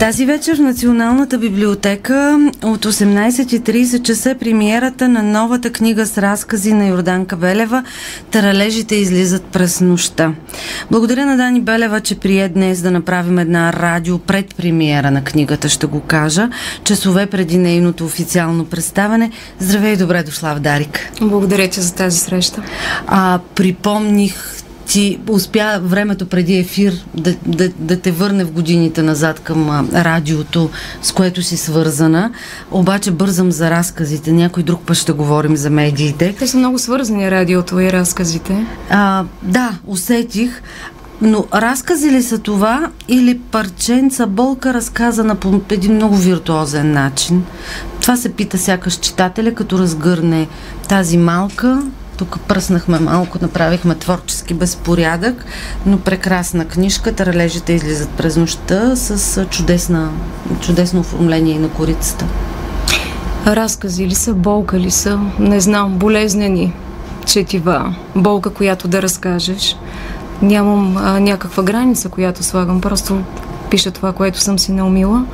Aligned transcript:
Тази 0.00 0.26
вечер 0.26 0.56
в 0.56 0.60
Националната 0.60 1.38
библиотека 1.38 2.38
от 2.62 2.84
18.30 2.84 4.02
часа 4.02 4.30
е 4.30 4.38
премиерата 4.38 5.08
на 5.08 5.22
новата 5.22 5.72
книга 5.72 6.06
с 6.06 6.18
разкази 6.18 6.72
на 6.72 6.86
Йорданка 6.86 7.36
Белева 7.36 7.84
«Таралежите 8.30 8.94
излизат 8.94 9.44
през 9.44 9.80
нощта». 9.80 10.32
Благодаря 10.90 11.26
на 11.26 11.36
Дани 11.36 11.60
Белева, 11.60 12.00
че 12.00 12.18
прие 12.18 12.48
днес 12.48 12.82
да 12.82 12.90
направим 12.90 13.38
една 13.38 13.72
радио 13.72 14.18
пред 14.18 14.54
премиера 14.54 15.10
на 15.10 15.24
книгата, 15.24 15.68
ще 15.68 15.86
го 15.86 16.00
кажа, 16.00 16.48
часове 16.84 17.26
преди 17.26 17.58
нейното 17.58 18.04
официално 18.04 18.64
представяне. 18.64 19.30
Здравей 19.58 19.92
и 19.92 19.96
добре 19.96 20.22
дошла 20.22 20.54
в 20.54 20.60
Дарик. 20.60 21.12
Благодаря 21.20 21.68
ти 21.68 21.80
за 21.80 21.94
тази 21.94 22.18
среща. 22.18 22.62
А, 23.06 23.38
припомних 23.54 24.65
ти 24.86 25.18
успя 25.28 25.80
времето 25.82 26.26
преди 26.26 26.58
ефир 26.58 27.04
да, 27.14 27.34
да, 27.46 27.68
да 27.78 28.00
те 28.00 28.10
върне 28.10 28.44
в 28.44 28.52
годините 28.52 29.02
назад 29.02 29.40
към 29.40 29.90
радиото, 29.94 30.70
с 31.02 31.12
което 31.12 31.42
си 31.42 31.56
свързана. 31.56 32.30
Обаче 32.70 33.10
бързам 33.10 33.52
за 33.52 33.70
разказите. 33.70 34.32
Някой 34.32 34.62
друг 34.62 34.80
път 34.86 34.96
ще 34.96 35.12
говорим 35.12 35.56
за 35.56 35.70
медиите. 35.70 36.34
Те 36.38 36.46
са 36.46 36.56
много 36.56 36.78
свързани 36.78 37.30
радиото 37.30 37.80
и 37.80 37.92
разказите. 37.92 38.66
А, 38.90 39.24
да, 39.42 39.78
усетих. 39.86 40.62
Но 41.20 41.44
разкази 41.54 42.10
ли 42.10 42.22
са 42.22 42.38
това 42.38 42.90
или 43.08 43.38
парченца 43.38 44.26
болка 44.26 44.74
разказана 44.74 45.34
по 45.34 45.60
един 45.70 45.94
много 45.94 46.16
виртуозен 46.16 46.92
начин? 46.92 47.44
Това 48.00 48.16
се 48.16 48.32
пита 48.32 48.58
сякаш 48.58 48.94
читателя, 48.94 49.54
като 49.54 49.78
разгърне 49.78 50.48
тази 50.88 51.18
малка, 51.18 51.82
тук 52.16 52.38
пръснахме 52.48 52.98
малко, 52.98 53.38
направихме 53.42 53.94
творчески 53.94 54.54
безпорядък, 54.54 55.44
но 55.86 56.00
прекрасна 56.00 56.64
книжка. 56.64 57.12
Таралежите 57.12 57.72
излизат 57.72 58.10
през 58.10 58.36
нощта 58.36 58.96
с 58.96 59.46
чудесна, 59.50 60.10
чудесно 60.60 61.00
оформление 61.00 61.58
на 61.58 61.68
корицата. 61.68 62.24
Разкази 63.46 64.06
ли 64.06 64.14
са, 64.14 64.34
болка 64.34 64.78
ли 64.78 64.90
са, 64.90 65.20
не 65.38 65.60
знам, 65.60 65.92
болезнени 65.92 66.72
четива, 67.26 67.94
болка, 68.16 68.50
която 68.50 68.88
да 68.88 69.02
разкажеш. 69.02 69.76
Нямам 70.42 70.96
а, 70.96 71.20
някаква 71.20 71.62
граница, 71.62 72.08
която 72.08 72.42
слагам, 72.42 72.80
просто 72.80 73.20
пиша 73.70 73.90
това, 73.90 74.12
което 74.12 74.40
съм 74.40 74.58
си 74.58 74.72
наумила. 74.72 75.24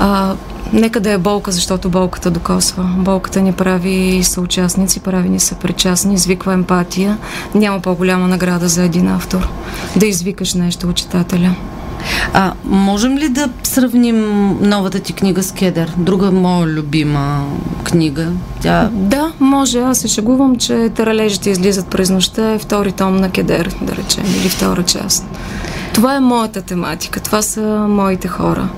А, 0.00 0.34
Нека 0.72 1.00
да 1.00 1.10
е 1.10 1.18
болка, 1.18 1.52
защото 1.52 1.88
болката 1.88 2.30
докосва. 2.30 2.90
Болката 2.96 3.40
ни 3.40 3.52
прави 3.52 4.20
съучастници, 4.24 5.00
прави 5.00 5.28
ни 5.28 5.40
съпричастни, 5.40 6.14
извиква 6.14 6.52
емпатия. 6.52 7.18
Няма 7.54 7.80
по-голяма 7.80 8.28
награда 8.28 8.68
за 8.68 8.82
един 8.82 9.08
автор. 9.08 9.48
Да 9.96 10.06
извикаш 10.06 10.54
нещо 10.54 10.88
от 10.88 10.96
читателя. 10.96 11.54
А 12.32 12.52
можем 12.64 13.18
ли 13.18 13.28
да 13.28 13.48
сравним 13.62 14.48
новата 14.60 15.00
ти 15.00 15.12
книга 15.12 15.42
с 15.42 15.52
Кедър? 15.52 15.92
Друга 15.96 16.30
моя 16.30 16.66
любима 16.66 17.46
книга. 17.84 18.26
Тя... 18.60 18.88
Да, 18.92 19.32
може. 19.40 19.78
Аз 19.78 19.98
се 19.98 20.08
шегувам, 20.08 20.56
че 20.56 20.90
таралежите 20.96 21.50
излизат 21.50 21.86
през 21.86 22.10
нощта 22.10 22.50
е 22.50 22.58
втори 22.58 22.92
том 22.92 23.16
на 23.16 23.30
Кедър, 23.30 23.76
да 23.82 23.96
речем, 23.96 24.24
или 24.40 24.48
втора 24.48 24.82
част. 24.82 25.26
Това 25.96 26.16
е 26.16 26.20
моята 26.20 26.62
тематика, 26.62 27.20
това 27.20 27.42
са 27.42 27.60
моите 27.88 28.28
хора. 28.28 28.68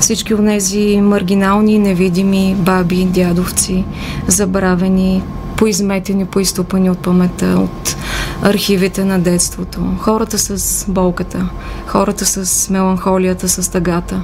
Всички 0.00 0.34
от 0.34 0.46
тези 0.46 1.00
маргинални, 1.00 1.78
невидими 1.78 2.54
баби, 2.58 3.04
дядовци, 3.04 3.84
забравени, 4.26 5.22
поизметени, 5.56 6.26
поизтупани 6.26 6.90
от 6.90 6.98
паметта, 6.98 7.46
от 7.46 7.96
архивите 8.42 9.04
на 9.04 9.18
детството. 9.18 9.80
Хората 10.00 10.38
с 10.38 10.84
болката, 10.88 11.48
хората 11.86 12.26
с 12.26 12.70
меланхолията, 12.70 13.48
с 13.48 13.70
тъгата. 13.70 14.20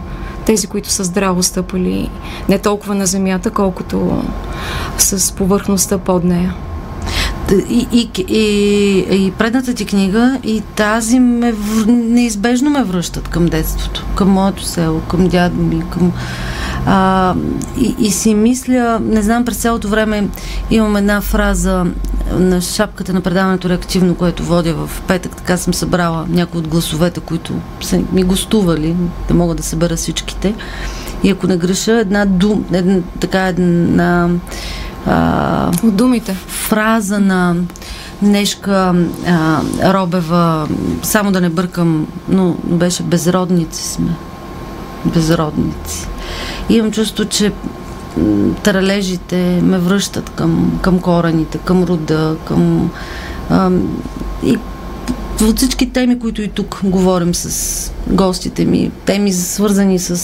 Тези, 0.47 0.67
които 0.67 0.89
са 0.91 1.05
здраво 1.05 1.43
стъпали 1.43 2.11
не 2.49 2.59
толкова 2.59 2.95
на 2.95 3.07
земята, 3.07 3.51
колкото 3.51 4.23
с 4.99 5.33
повърхността 5.33 5.99
под 5.99 6.25
нея. 6.25 6.55
И, 7.53 7.87
и, 7.93 8.11
и, 8.29 9.25
и 9.27 9.31
предната 9.31 9.75
ти 9.75 9.85
книга 9.85 10.39
и 10.45 10.63
тази 10.77 11.21
ме, 11.21 11.55
неизбежно 11.87 12.71
ме 12.71 12.85
връщат 12.85 13.29
към 13.29 13.47
детството, 13.47 14.07
към 14.15 14.29
моето 14.29 14.65
село, 14.65 15.01
към 15.01 15.29
дядо 15.29 15.63
ми, 15.63 15.83
към... 15.91 16.13
А, 16.87 17.35
и, 17.79 17.95
и 17.99 18.11
си 18.11 18.35
мисля, 18.35 19.01
не 19.03 19.23
знам, 19.23 19.45
през 19.45 19.57
цялото 19.57 19.89
време 19.89 20.29
имам 20.71 20.97
една 20.97 21.21
фраза 21.21 21.87
на 22.39 22.61
шапката 22.61 23.13
на 23.13 23.21
предаването 23.21 23.69
реактивно, 23.69 24.15
което 24.15 24.43
водя 24.43 24.75
в 24.75 25.03
петък, 25.07 25.37
така 25.37 25.57
съм 25.57 25.75
събрала 25.75 26.27
някои 26.29 26.59
от 26.59 26.69
гласовете, 26.69 27.21
които 27.21 27.53
са 27.81 28.03
ми 28.13 28.23
гостували, 28.23 28.97
да 29.29 29.35
мога 29.35 29.55
да 29.55 29.63
събера 29.63 29.97
всичките. 29.97 30.55
И 31.23 31.31
ако 31.31 31.47
не 31.47 31.57
греша, 31.57 31.93
една 31.93 32.25
дум, 32.27 32.65
една, 32.73 32.99
така 33.21 33.47
една 33.47 34.29
а, 35.07 35.71
От 35.85 35.97
думите. 35.97 36.35
Фраза 36.47 37.21
на 37.21 37.57
Нешка 38.23 38.95
а, 39.27 39.61
Робева, 39.93 40.69
само 41.03 41.33
да 41.33 41.41
не 41.41 41.49
бъркам, 41.49 42.07
но 42.29 42.57
беше 42.65 43.03
безродници 43.03 43.83
сме. 43.83 44.17
Безродници. 45.05 46.09
И 46.69 46.75
имам 46.75 46.93
чувство, 46.93 47.25
че 47.25 47.53
тралежите 48.63 49.61
ме 49.63 49.79
връщат 49.79 50.31
към, 50.31 50.79
към 50.83 50.99
корените, 50.99 51.59
към 51.59 51.85
рода, 51.85 52.37
към... 52.45 52.91
А, 53.51 53.71
и 54.45 54.59
от 55.49 55.57
всички 55.57 55.91
теми, 55.91 56.19
които 56.19 56.43
и 56.43 56.49
тук 56.49 56.81
говорим 56.85 57.35
с 57.35 57.93
гостите 58.07 58.65
ми, 58.65 58.91
теми 59.05 59.33
свързани 59.33 59.99
с 59.99 60.17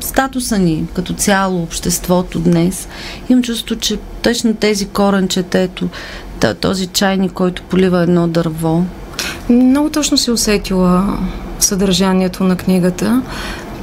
статуса 0.00 0.58
ни 0.58 0.84
като 0.94 1.14
цяло, 1.14 1.62
обществото 1.62 2.38
днес, 2.38 2.88
имам 3.28 3.42
чувство, 3.42 3.76
че 3.76 3.98
точно 4.22 4.54
тези 4.54 4.86
коренчета, 4.86 5.58
ето 5.58 5.88
този 6.60 6.86
чайник, 6.86 7.32
който 7.32 7.62
полива 7.62 8.02
едно 8.02 8.28
дърво. 8.28 8.84
Много 9.48 9.90
точно 9.90 10.18
си 10.18 10.30
усетила 10.30 11.18
съдържанието 11.58 12.44
на 12.44 12.56
книгата. 12.56 13.22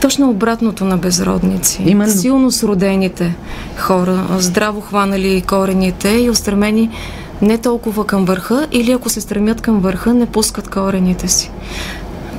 Точно 0.02 0.30
обратното 0.30 0.86
на 0.86 0.98
безродници. 0.98 1.84
Именно. 1.86 2.14
Силно 2.14 2.52
сродените 2.52 3.36
хора, 3.78 4.28
здраво 4.38 4.82
хванали 4.82 5.42
корените 5.42 6.10
и 6.10 6.30
устремени 6.30 6.90
не 7.42 7.58
толкова 7.58 8.08
към 8.08 8.26
върха 8.26 8.68
или 8.72 8.92
ако 8.92 9.10
се 9.10 9.22
стремят 9.22 9.62
към 9.62 9.80
върха, 9.80 10.14
не 10.14 10.26
пускат 10.26 10.70
корените 10.70 11.28
си. 11.28 11.52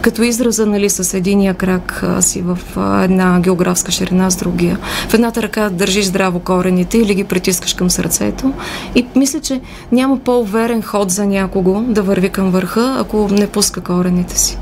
Като 0.02 0.22
израза, 0.22 0.66
нали, 0.66 0.90
с 0.90 1.14
единия 1.14 1.54
крак 1.54 2.02
а, 2.02 2.22
си 2.22 2.42
в 2.42 2.58
а, 2.76 3.04
една 3.04 3.40
географска 3.40 3.92
ширина 3.92 4.30
с 4.30 4.36
другия. 4.36 4.78
В 5.08 5.14
едната 5.14 5.42
ръка 5.42 5.70
държиш 5.70 6.04
здраво 6.04 6.40
корените 6.40 6.98
или 6.98 7.14
ги 7.14 7.24
притискаш 7.24 7.74
към 7.74 7.90
сърцето. 7.90 8.52
И 8.94 9.06
мисля, 9.16 9.40
че 9.40 9.60
няма 9.92 10.18
по-уверен 10.18 10.82
ход 10.82 11.10
за 11.10 11.26
някого 11.26 11.80
да 11.80 12.02
върви 12.02 12.28
към 12.28 12.50
върха, 12.50 12.96
ако 12.98 13.28
не 13.30 13.46
пуска 13.46 13.80
корените 13.80 14.38
си. 14.38 14.58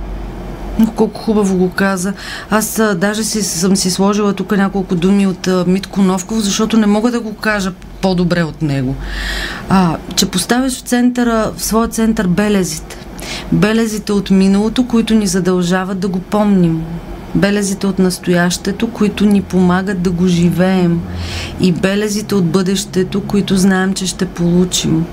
Колко 0.96 1.20
хубаво 1.20 1.56
го 1.56 1.70
каза. 1.70 2.12
Аз 2.50 2.78
а, 2.78 2.94
даже 2.94 3.24
си, 3.24 3.42
съм 3.42 3.76
си 3.76 3.90
сложила 3.90 4.32
тук 4.32 4.56
няколко 4.56 4.94
думи 4.94 5.26
от 5.26 5.46
а, 5.46 5.64
Митко 5.66 6.02
Новков, 6.02 6.38
защото 6.38 6.76
не 6.76 6.86
мога 6.86 7.10
да 7.10 7.20
го 7.20 7.34
кажа 7.34 7.72
по-добре 8.00 8.42
от 8.42 8.62
него. 8.62 8.94
А, 9.68 9.96
че 10.16 10.26
поставяш 10.26 10.78
в 10.78 10.80
центъра, 10.80 11.52
в 11.56 11.64
своя 11.64 11.88
център 11.88 12.26
белезите. 12.26 12.96
Белезите 13.52 14.12
от 14.12 14.30
миналото, 14.30 14.86
които 14.86 15.14
ни 15.14 15.26
задължават 15.26 16.00
да 16.00 16.08
го 16.08 16.20
помним 16.20 16.84
белезите 17.34 17.86
от 17.86 17.98
настоящето, 17.98 18.90
които 18.90 19.26
ни 19.26 19.42
помагат 19.42 20.02
да 20.02 20.10
го 20.10 20.26
живеем 20.26 21.00
и 21.60 21.72
белезите 21.72 22.34
от 22.34 22.44
бъдещето, 22.44 23.20
които 23.20 23.56
знаем, 23.56 23.94
че 23.94 24.06
ще 24.06 24.26
получим. 24.26 25.04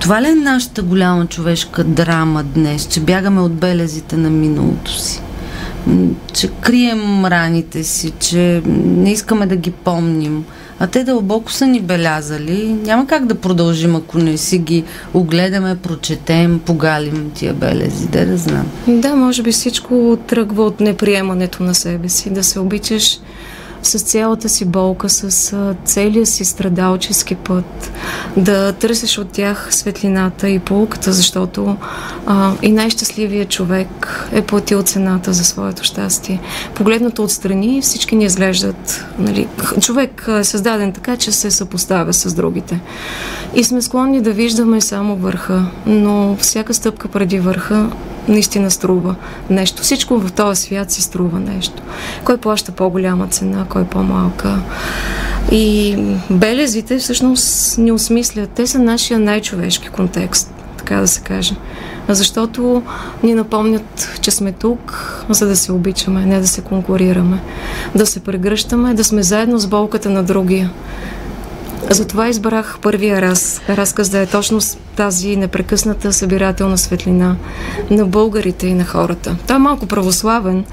Това 0.00 0.22
ли 0.22 0.28
е 0.28 0.34
нашата 0.34 0.82
голяма 0.82 1.26
човешка 1.26 1.84
драма 1.84 2.42
днес, 2.42 2.86
че 2.86 3.00
бягаме 3.00 3.40
от 3.40 3.52
белезите 3.52 4.16
на 4.16 4.30
миналото 4.30 4.92
си? 4.92 5.22
Че 6.32 6.48
крием 6.48 7.24
раните 7.24 7.84
си, 7.84 8.12
че 8.20 8.62
не 8.66 9.12
искаме 9.12 9.46
да 9.46 9.56
ги 9.56 9.70
помним– 9.70 10.44
а 10.82 10.86
те 10.86 11.04
дълбоко 11.04 11.52
са 11.52 11.66
ни 11.66 11.80
белязали. 11.80 12.66
Няма 12.66 13.06
как 13.06 13.26
да 13.26 13.34
продължим, 13.34 13.96
ако 13.96 14.18
не 14.18 14.36
си 14.36 14.58
ги 14.58 14.84
огледаме, 15.14 15.76
прочетем, 15.76 16.60
погалим 16.66 17.30
тия 17.34 17.54
белези. 17.54 18.08
Де 18.08 18.24
да 18.24 18.36
знам. 18.36 18.66
Да, 18.88 19.16
може 19.16 19.42
би 19.42 19.52
всичко 19.52 20.18
тръгва 20.26 20.64
от 20.64 20.80
неприемането 20.80 21.62
на 21.62 21.74
себе 21.74 22.08
си. 22.08 22.30
Да 22.30 22.44
се 22.44 22.60
обичаш 22.60 23.18
с 23.82 23.98
цялата 23.98 24.48
си 24.48 24.64
болка, 24.64 25.08
с 25.08 25.54
целия 25.84 26.26
си 26.26 26.44
страдалчески 26.44 27.34
път, 27.34 27.92
да 28.36 28.72
търсиш 28.72 29.18
от 29.18 29.28
тях 29.28 29.68
светлината 29.70 30.48
и 30.48 30.58
полуката, 30.58 31.12
защото 31.12 31.76
а, 32.26 32.52
и 32.62 32.72
най-щастливият 32.72 33.48
човек 33.48 34.28
е 34.32 34.42
платил 34.42 34.82
цената 34.82 35.32
за 35.32 35.44
своето 35.44 35.84
щастие. 35.84 36.40
Погледнато 36.74 37.22
отстрани, 37.22 37.82
всички 37.82 38.16
ни 38.16 38.24
изглеждат. 38.24 39.06
Нали, 39.18 39.48
човек 39.80 40.28
е 40.40 40.44
създаден 40.44 40.92
така, 40.92 41.16
че 41.16 41.32
се 41.32 41.50
съпоставя 41.50 42.12
с 42.12 42.34
другите. 42.34 42.80
И 43.54 43.64
сме 43.64 43.82
склонни 43.82 44.20
да 44.22 44.32
виждаме 44.32 44.80
само 44.80 45.16
върха, 45.16 45.66
но 45.86 46.36
всяка 46.36 46.74
стъпка 46.74 47.08
преди 47.08 47.38
върха 47.38 47.90
наистина 48.30 48.70
струва 48.70 49.14
нещо. 49.50 49.82
Всичко 49.82 50.18
в 50.18 50.32
този 50.32 50.62
свят 50.62 50.90
си 50.90 51.02
струва 51.02 51.40
нещо. 51.40 51.82
Кой 52.24 52.36
плаща 52.36 52.72
по-голяма 52.72 53.26
цена, 53.26 53.66
кой 53.68 53.84
по-малка. 53.84 54.58
И 55.52 55.98
белезите 56.30 56.98
всъщност 56.98 57.78
ни 57.78 57.92
осмислят. 57.92 58.50
Те 58.50 58.66
са 58.66 58.78
нашия 58.78 59.18
най-човешки 59.18 59.88
контекст, 59.88 60.54
така 60.76 60.96
да 60.96 61.08
се 61.08 61.20
каже. 61.20 61.54
Защото 62.08 62.82
ни 63.22 63.34
напомнят, 63.34 64.18
че 64.20 64.30
сме 64.30 64.52
тук, 64.52 65.24
за 65.30 65.46
да 65.46 65.56
се 65.56 65.72
обичаме, 65.72 66.26
не 66.26 66.40
да 66.40 66.46
се 66.46 66.60
конкурираме. 66.60 67.40
Да 67.94 68.06
се 68.06 68.20
прегръщаме, 68.20 68.94
да 68.94 69.04
сме 69.04 69.22
заедно 69.22 69.58
с 69.58 69.66
болката 69.66 70.10
на 70.10 70.22
другия. 70.22 70.70
Затова 71.90 72.28
избрах 72.28 72.78
първия 72.82 73.22
раз, 73.22 73.60
разказ 73.68 74.08
да 74.08 74.18
е 74.18 74.26
точно 74.26 74.60
тази 74.96 75.36
непрекъсната 75.36 76.12
събирателна 76.12 76.78
светлина 76.78 77.36
на 77.90 78.06
българите 78.06 78.66
и 78.66 78.74
на 78.74 78.84
хората. 78.84 79.36
Той 79.46 79.56
е 79.56 79.58
малко 79.58 79.86
православен, 79.86 80.64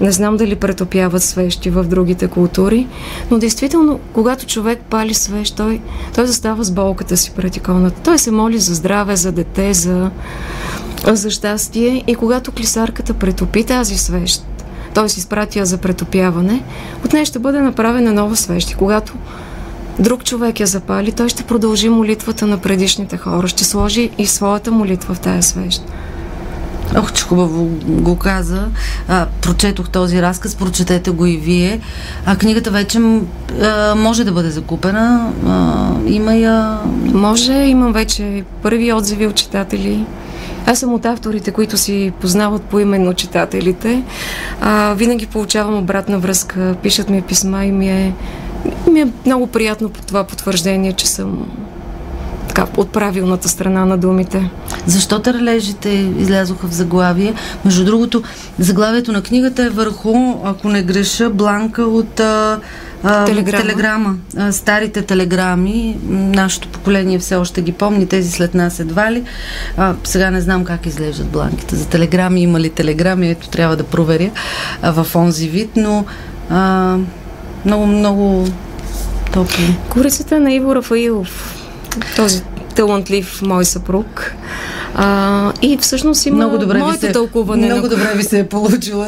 не 0.00 0.12
знам 0.12 0.36
дали 0.36 0.56
претопяват 0.56 1.22
свещи 1.22 1.70
в 1.70 1.84
другите 1.84 2.28
култури, 2.28 2.86
но 3.30 3.38
действително, 3.38 4.00
когато 4.12 4.46
човек 4.46 4.80
пали 4.90 5.14
свещ, 5.14 5.56
той, 5.56 5.80
той 6.14 6.26
застава 6.26 6.64
с 6.64 6.70
болката 6.70 7.16
си 7.16 7.32
пред 7.36 7.56
иконата. 7.56 8.00
Той 8.04 8.18
се 8.18 8.30
моли 8.30 8.58
за 8.58 8.74
здраве, 8.74 9.16
за 9.16 9.32
дете, 9.32 9.74
за, 9.74 10.10
за 11.06 11.30
щастие 11.30 12.04
и 12.06 12.14
когато 12.14 12.52
клисарката 12.52 13.14
претопи 13.14 13.64
тази 13.64 13.98
свещ, 13.98 14.44
т.е. 14.94 15.04
изпратя 15.04 15.66
за 15.66 15.78
претопяване, 15.78 16.62
от 17.04 17.12
нея 17.12 17.26
ще 17.26 17.38
бъде 17.38 17.60
направена 17.60 18.12
нова 18.12 18.36
свещ. 18.36 18.76
когато 18.76 19.14
друг 19.98 20.24
човек 20.24 20.60
я 20.60 20.66
запали, 20.66 21.12
той 21.12 21.28
ще 21.28 21.42
продължи 21.42 21.88
молитвата 21.88 22.46
на 22.46 22.58
предишните 22.58 23.16
хора, 23.16 23.48
ще 23.48 23.64
сложи 23.64 24.10
и 24.18 24.26
своята 24.26 24.70
молитва 24.70 25.14
в 25.14 25.20
тая 25.20 25.42
свещ. 25.42 25.82
Ох, 26.96 27.12
че 27.12 27.24
хубаво 27.24 27.70
го 27.86 28.16
каза. 28.16 28.68
А, 29.08 29.26
прочетох 29.42 29.88
този 29.88 30.22
разказ, 30.22 30.54
прочетете 30.56 31.10
го 31.10 31.26
и 31.26 31.36
вие. 31.36 31.80
А 32.26 32.36
книгата 32.36 32.70
вече 32.70 32.98
а, 33.62 33.94
може 33.94 34.24
да 34.24 34.32
бъде 34.32 34.50
закупена. 34.50 35.32
А, 35.46 35.90
има 36.06 36.34
я... 36.34 36.78
Може, 37.04 37.52
имам 37.52 37.92
вече 37.92 38.44
първи 38.62 38.92
отзиви 38.92 39.26
от 39.26 39.34
читатели. 39.34 40.06
Аз 40.66 40.78
съм 40.78 40.94
от 40.94 41.06
авторите, 41.06 41.50
които 41.50 41.76
си 41.76 42.12
познават 42.20 42.62
по 42.62 42.80
именно 42.80 43.14
читателите. 43.14 44.02
А, 44.60 44.94
винаги 44.94 45.26
получавам 45.26 45.78
обратна 45.78 46.18
връзка, 46.18 46.74
пишат 46.82 47.10
ми 47.10 47.22
писма 47.22 47.64
и 47.64 47.72
ми 47.72 47.88
е 47.90 48.14
ми 48.90 49.00
е 49.00 49.08
много 49.26 49.46
приятно 49.46 49.88
по 49.88 50.02
това 50.02 50.24
потвърждение, 50.24 50.92
че 50.92 51.06
съм 51.06 51.46
така, 52.54 52.66
от 52.76 52.92
правилната 52.92 53.48
страна 53.48 53.84
на 53.84 53.98
думите. 53.98 54.50
Защо 54.86 55.18
търлежите 55.18 55.88
излязоха 56.18 56.66
в 56.68 56.72
заглавие? 56.72 57.34
Между 57.64 57.84
другото, 57.84 58.22
заглавието 58.58 59.12
на 59.12 59.22
книгата 59.22 59.62
е 59.62 59.68
върху, 59.68 60.14
ако 60.44 60.68
не 60.68 60.82
греша, 60.82 61.30
бланка 61.30 61.82
от 61.82 62.20
а, 62.20 62.60
а, 63.02 63.24
телеграма. 63.24 63.62
телеграма. 63.62 64.14
А, 64.36 64.52
старите 64.52 65.02
телеграми, 65.02 65.96
нашето 66.08 66.68
поколение 66.68 67.18
все 67.18 67.36
още 67.36 67.62
ги 67.62 67.72
помни, 67.72 68.06
тези 68.06 68.30
след 68.30 68.54
нас 68.54 68.80
едва 68.80 69.12
ли. 69.12 69.22
А, 69.76 69.94
сега 70.04 70.30
не 70.30 70.40
знам 70.40 70.64
как 70.64 70.86
изглеждат 70.86 71.26
бланките. 71.26 71.76
За 71.76 71.88
телеграми 71.88 72.42
има 72.42 72.60
ли 72.60 72.70
телеграми, 72.70 73.30
ето 73.30 73.48
трябва 73.48 73.76
да 73.76 73.84
проверя 73.84 74.30
а, 74.82 75.02
в 75.02 75.16
онзи 75.16 75.48
вид, 75.48 75.70
но 75.76 76.04
а, 76.50 76.96
много, 77.64 77.86
много 77.86 78.46
топло. 79.32 79.64
Корицата 79.88 80.40
на 80.40 80.52
Иво 80.52 80.74
Рафаилов, 80.74 81.58
този 82.16 82.42
талантлив 82.74 83.42
мой 83.42 83.64
съпруг. 83.64 84.32
А, 84.94 85.52
и 85.62 85.76
всъщност 85.76 86.26
има 86.26 86.36
много 86.36 86.58
добре 86.58 86.78
моето 86.78 87.00
се, 87.00 87.12
тълкуване. 87.12 87.66
Много 87.66 87.82
на... 87.82 87.88
добре 87.88 88.12
ви 88.14 88.22
се 88.22 88.38
е 88.38 88.48
получила 88.48 89.06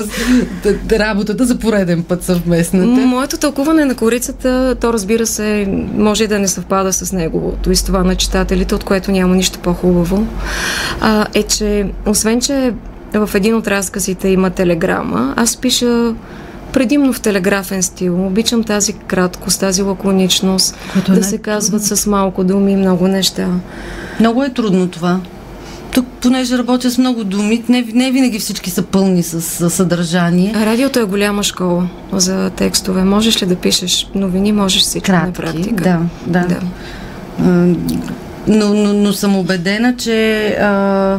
работата 0.93 1.45
за 1.45 1.59
пореден 1.59 2.03
път 2.03 2.23
съвместната. 2.23 2.87
Моето 2.87 3.39
тълкуване 3.39 3.85
на 3.85 3.95
корицата, 3.95 4.77
то 4.81 4.93
разбира 4.93 5.27
се, 5.27 5.69
може 5.95 6.27
да 6.27 6.39
не 6.39 6.49
съвпада 6.49 6.93
с 6.93 7.13
неговото 7.13 7.71
и 7.71 7.77
с 7.77 7.83
това 7.83 8.05
на 8.05 8.17
читателите, 8.17 8.75
от 8.75 8.85
което 8.85 9.13
няма 9.13 9.37
нищо 9.37 9.59
по-хубаво, 9.59 10.27
а, 11.01 11.27
е, 11.35 11.43
че 11.43 11.87
освен, 12.07 12.41
че 12.41 12.75
в 13.15 13.31
един 13.35 13.55
от 13.55 13.67
разказите 13.67 14.29
има 14.29 14.51
телеграма, 14.51 15.35
аз 15.37 15.57
пиша 15.57 16.15
предимно 16.75 17.13
в 17.13 17.21
телеграфен 17.21 17.83
стил. 17.83 18.27
Обичам 18.27 18.65
тази 18.65 18.93
краткост, 18.93 19.61
тази 19.61 19.83
лаконичност, 19.83 20.77
Което 20.93 21.13
да 21.13 21.21
е 21.21 21.23
се 21.23 21.39
казват 21.39 21.85
с 21.85 22.07
малко 22.07 22.45
думи 22.45 22.77
много 22.77 23.09
неща. 23.09 23.49
Много 24.21 24.43
е 24.45 24.49
трудно 24.49 24.89
това. 24.89 25.21
Тук, 25.95 26.07
понеже 26.21 26.59
работя 26.59 26.91
с 26.91 26.99
много 26.99 27.25
думи, 27.25 27.65
не, 27.69 27.87
не 27.95 28.11
винаги 28.11 28.39
всички 28.39 28.71
са 28.71 28.83
пълни 28.83 29.23
с, 29.23 29.41
с 29.41 29.71
съдържание. 29.71 30.55
Радиото 30.55 30.99
е 30.99 31.05
голяма 31.05 31.43
школа 31.43 31.89
за 32.13 32.51
текстове. 32.51 33.05
Можеш 33.05 33.43
ли 33.43 33.47
да 33.47 33.57
пишеш 33.57 34.11
новини, 34.15 34.53
можеш 34.53 34.83
всичко 34.83 35.07
Кратки, 35.07 35.27
на 35.27 35.33
практика. 35.33 35.85
Да, 35.85 36.01
да. 36.27 36.47
да. 36.47 36.57
А, 37.41 37.45
но, 38.47 38.75
но, 38.75 38.93
но 38.93 39.13
съм 39.13 39.37
убедена, 39.37 39.97
че 39.97 40.47
а, 40.49 41.19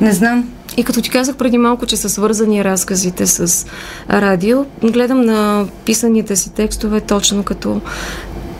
не 0.00 0.12
знам, 0.12 0.48
и 0.76 0.84
като 0.84 1.02
ти 1.02 1.10
казах 1.10 1.36
преди 1.36 1.58
малко, 1.58 1.86
че 1.86 1.96
са 1.96 2.08
свързани 2.08 2.64
разказите 2.64 3.26
с 3.26 3.66
радио, 4.10 4.64
гледам 4.82 5.20
на 5.20 5.66
писаните 5.84 6.36
си 6.36 6.50
текстове 6.50 7.00
точно 7.00 7.42
като 7.42 7.80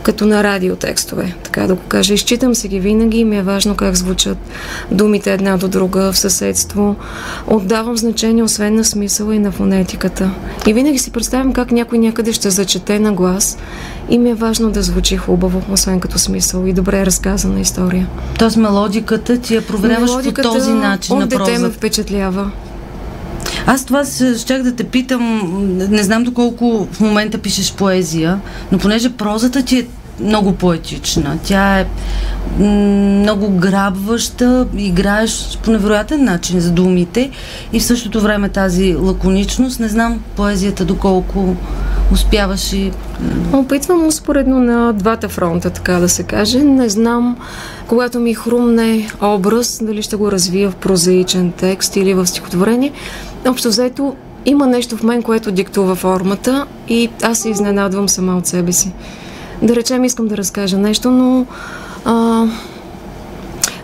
като 0.03 0.27
на 0.27 0.43
радиотекстове, 0.43 1.35
така 1.43 1.67
да 1.67 1.75
го 1.75 1.83
кажа. 1.89 2.15
Изчитам 2.15 2.55
си 2.55 2.69
ги 2.69 2.81
винаги 2.81 3.19
и 3.19 3.25
ми 3.25 3.37
е 3.37 3.43
важно 3.43 3.75
как 3.75 3.95
звучат 3.95 4.39
думите 4.91 5.33
една 5.33 5.57
до 5.57 5.69
друга 5.69 6.13
в 6.13 6.19
съседство. 6.19 6.97
Отдавам 7.47 7.97
значение 7.97 8.43
освен 8.43 8.75
на 8.75 8.85
смисъла 8.85 9.35
и 9.35 9.39
на 9.39 9.53
фонетиката. 9.53 10.31
И 10.67 10.73
винаги 10.73 10.99
си 10.99 11.11
представям 11.11 11.53
как 11.53 11.73
някой 11.73 11.99
някъде 11.99 12.33
ще 12.33 12.51
зачете 12.51 12.99
на 12.99 13.13
глас 13.13 13.59
и 14.09 14.19
ми 14.19 14.31
е 14.31 14.35
важно 14.35 14.71
да 14.71 14.83
звучи 14.83 15.17
хубаво, 15.17 15.63
освен 15.71 16.01
като 16.01 16.19
смисъл 16.19 16.67
и 16.67 16.73
добре 16.73 17.07
разказана 17.07 17.61
история. 17.61 18.09
Тоест 18.39 18.57
мелодиката 18.57 19.39
ти 19.39 19.55
я 19.55 19.67
проверяваш 19.67 20.11
мелодиката 20.11 20.49
по 20.49 20.55
този 20.55 20.73
начин 20.73 21.19
на 21.19 21.29
проза. 21.29 21.45
дете 21.45 21.59
ме 21.59 21.71
впечатлява. 21.71 22.51
Аз 23.67 23.85
това 23.85 24.05
щях 24.39 24.63
да 24.63 24.75
те 24.75 24.85
питам, 24.85 25.43
не 25.91 26.03
знам 26.03 26.25
доколко 26.25 26.89
в 26.93 27.01
момента 27.01 27.39
пишеш 27.39 27.73
поезия, 27.73 28.41
но 28.73 28.79
понеже 28.79 29.13
прозата 29.13 29.63
ти 29.63 29.79
е 29.79 29.87
много 30.21 30.53
поетична. 30.53 31.39
Тя 31.45 31.81
е 31.81 31.87
много 32.59 33.51
грабваща, 33.51 34.67
играеш 34.77 35.59
по 35.65 35.71
невероятен 35.71 36.25
начин 36.25 36.61
за 36.61 36.71
думите 36.71 37.31
и 37.73 37.81
в 37.81 37.85
същото 37.85 38.21
време 38.21 38.49
тази 38.49 38.95
лаконичност. 38.95 39.81
Не 39.81 39.89
знам 39.89 40.23
поезията 40.37 40.85
доколко 40.85 41.57
успяваш 42.13 42.73
и... 42.73 42.93
Опитвам 43.53 44.07
успоредно 44.07 44.61
на 44.61 44.93
двата 44.93 45.29
фронта, 45.29 45.71
така 45.71 45.93
да 45.93 46.09
се 46.09 46.23
каже. 46.23 46.59
Не 46.59 46.89
знам, 46.89 47.37
когато 47.87 48.21
ми 48.21 48.35
хрумне 48.35 49.09
образ, 49.23 49.81
дали 49.83 50.03
ще 50.03 50.17
го 50.17 50.33
развия 50.33 50.71
в 50.71 50.75
прозаичен 50.75 51.53
текст 51.53 51.97
или 51.97 52.15
в 52.15 52.27
стихотворение. 52.27 52.93
Общо 53.47 53.69
взето, 53.69 54.17
има 54.47 54.67
нещо 54.67 54.97
в 54.97 55.03
мен, 55.03 55.23
което 55.23 55.53
диктува 55.53 55.95
формата 55.95 56.67
и 56.89 57.11
аз 57.23 57.39
се 57.39 57.49
изненадвам 57.49 58.09
сама 58.09 58.37
от 58.37 58.47
себе 58.47 58.73
си. 58.73 58.93
Да 59.63 59.77
речем, 59.77 60.05
искам 60.05 60.29
да 60.29 60.37
разкажа 60.37 60.79
нещо, 60.79 61.11
но 61.11 61.47
а, 62.05 62.47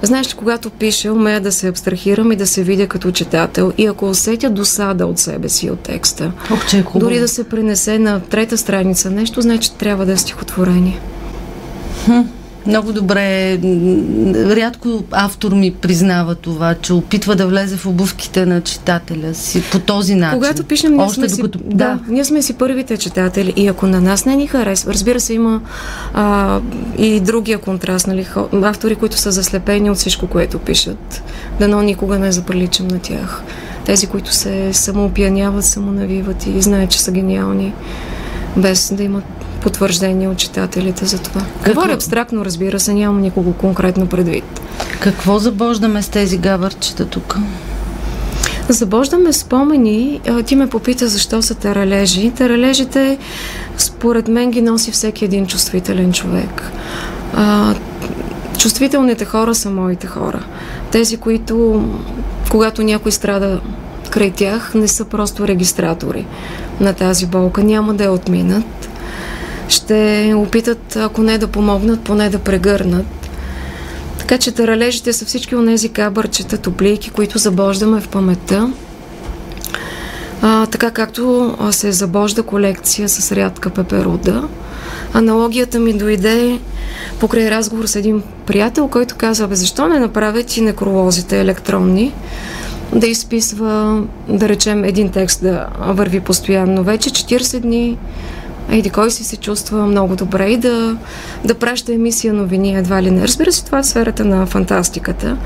Знаеш, 0.02 0.34
когато 0.34 0.70
пиша, 0.70 1.12
умея 1.12 1.40
да 1.40 1.52
се 1.52 1.68
абстрахирам 1.68 2.32
и 2.32 2.36
да 2.36 2.46
се 2.46 2.62
видя 2.62 2.86
като 2.86 3.12
читател. 3.12 3.72
И 3.78 3.86
ако 3.86 4.10
усетя 4.10 4.50
досада 4.50 5.06
от 5.06 5.18
себе 5.18 5.48
си, 5.48 5.70
от 5.70 5.80
текста, 5.80 6.32
Ох, 6.50 6.66
че 6.66 6.78
е 6.78 6.84
дори 6.94 7.18
да 7.18 7.28
се 7.28 7.48
пренесе 7.48 7.98
на 7.98 8.20
трета 8.20 8.58
страница 8.58 9.10
нещо, 9.10 9.40
значи 9.40 9.72
трябва 9.72 10.06
да 10.06 10.12
е 10.12 10.16
стихотворение. 10.16 11.00
Хм. 12.04 12.20
Много 12.66 12.92
добре. 12.92 13.58
Рядко 14.56 15.04
автор 15.10 15.52
ми 15.52 15.70
признава 15.70 16.34
това, 16.34 16.74
че 16.74 16.92
опитва 16.92 17.36
да 17.36 17.46
влезе 17.46 17.76
в 17.76 17.86
обувките 17.86 18.46
на 18.46 18.60
читателя 18.60 19.34
си 19.34 19.62
по 19.72 19.78
този 19.78 20.14
начин. 20.14 20.38
Когато 20.38 20.64
пишем, 20.64 20.92
ние, 20.92 21.04
Още 21.04 21.28
сме, 21.28 21.36
докато... 21.36 21.58
си, 21.58 21.64
да, 21.66 21.76
да, 21.76 21.98
ние 22.08 22.24
сме 22.24 22.42
си 22.42 22.52
първите 22.52 22.96
читатели 22.96 23.52
и 23.56 23.68
ако 23.68 23.86
на 23.86 24.00
нас 24.00 24.24
не 24.24 24.36
ни 24.36 24.46
харесва, 24.46 24.92
разбира 24.92 25.20
се, 25.20 25.34
има 25.34 25.60
а, 26.14 26.60
и 26.98 27.20
другия 27.20 27.58
контраст, 27.58 28.06
нали, 28.06 28.26
автори, 28.52 28.94
които 28.94 29.16
са 29.16 29.32
заслепени 29.32 29.90
от 29.90 29.96
всичко, 29.96 30.26
което 30.26 30.58
пишат. 30.58 31.22
Дано 31.60 31.82
никога 31.82 32.18
не 32.18 32.32
заприличам 32.32 32.88
на 32.88 32.98
тях. 32.98 33.42
Тези, 33.84 34.06
които 34.06 34.34
се 34.34 34.72
самоопияняват, 34.72 35.64
самонавиват 35.64 36.46
и 36.46 36.62
знаят, 36.62 36.90
че 36.90 37.00
са 37.00 37.12
гениални 37.12 37.72
без 38.56 38.94
да 38.94 39.02
имат 39.02 39.24
потвърждение 39.68 40.28
от 40.28 40.38
читателите 40.38 41.04
за 41.04 41.18
това. 41.18 41.40
Какво? 41.40 41.80
Говоря 41.80 41.94
абстрактно, 41.94 42.44
разбира 42.44 42.80
се, 42.80 42.94
нямам 42.94 43.20
никого 43.20 43.52
конкретно 43.52 44.06
предвид. 44.06 44.60
Какво 45.00 45.38
забождаме 45.38 46.02
с 46.02 46.08
тези 46.08 46.38
габърчета 46.38 47.06
тук? 47.06 47.36
Забождаме 48.68 49.32
спомени. 49.32 50.20
Ти 50.46 50.56
ме 50.56 50.66
попита 50.66 51.08
защо 51.08 51.42
са 51.42 51.54
таралежи. 51.54 52.30
Таралежите, 52.30 53.18
според 53.76 54.28
мен, 54.28 54.50
ги 54.50 54.62
носи 54.62 54.90
всеки 54.90 55.24
един 55.24 55.46
чувствителен 55.46 56.12
човек. 56.12 56.72
А, 57.34 57.74
чувствителните 58.58 59.24
хора 59.24 59.54
са 59.54 59.70
моите 59.70 60.06
хора. 60.06 60.44
Тези, 60.90 61.16
които, 61.16 61.84
когато 62.50 62.82
някой 62.82 63.12
страда 63.12 63.60
край 64.10 64.30
тях, 64.30 64.74
не 64.74 64.88
са 64.88 65.04
просто 65.04 65.48
регистратори 65.48 66.26
на 66.80 66.92
тази 66.92 67.26
болка. 67.26 67.64
Няма 67.64 67.94
да 67.94 68.04
я 68.04 68.12
отминат. 68.12 68.88
Ще 69.68 70.32
опитат, 70.36 70.96
ако 70.96 71.22
не 71.22 71.38
да 71.38 71.46
помогнат, 71.46 72.00
поне 72.00 72.28
да 72.28 72.38
прегърнат. 72.38 73.06
Така 74.18 74.38
че 74.38 74.52
таралежите 74.52 75.12
са 75.12 75.24
всички 75.24 75.56
от 75.56 75.66
тези 75.66 75.88
кабърчета, 75.88 76.58
топлийки, 76.58 77.10
които 77.10 77.38
забождаме 77.38 78.00
в 78.00 78.08
паметта. 78.08 78.72
А, 80.42 80.66
така 80.66 80.90
както 80.90 81.54
се 81.70 81.92
забожда 81.92 82.42
колекция 82.42 83.08
с 83.08 83.32
рядка 83.32 83.70
пеперуда. 83.70 84.48
Аналогията 85.14 85.78
ми 85.78 85.92
дойде 85.92 86.58
покрай 87.20 87.50
разговор 87.50 87.86
с 87.86 87.96
един 87.96 88.22
приятел, 88.46 88.88
който 88.88 89.16
каза, 89.16 89.48
бе, 89.48 89.54
защо 89.54 89.88
не 89.88 89.98
направят 89.98 90.56
и 90.56 90.60
некролозите 90.60 91.40
електронни? 91.40 92.12
да 92.94 93.06
изписва, 93.06 94.02
да 94.28 94.48
речем, 94.48 94.84
един 94.84 95.08
текст 95.08 95.42
да 95.42 95.66
върви 95.80 96.20
постоянно. 96.20 96.82
Вече 96.82 97.10
40 97.10 97.60
дни 97.60 97.98
еди 98.70 98.90
кой 98.90 99.10
си 99.10 99.24
се 99.24 99.36
чувства 99.36 99.86
много 99.86 100.16
добре 100.16 100.50
и 100.50 100.56
да, 100.56 100.96
да 101.44 101.54
праща 101.54 101.94
емисия 101.94 102.34
новини 102.34 102.76
едва 102.76 103.02
ли 103.02 103.10
не. 103.10 103.22
Разбира 103.22 103.52
се, 103.52 103.64
това 103.64 103.78
е 103.78 103.84
сферата 103.84 104.24
на 104.24 104.46
фантастиката. 104.46 105.36